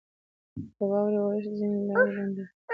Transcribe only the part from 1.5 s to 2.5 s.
ځینې لارې بندوي.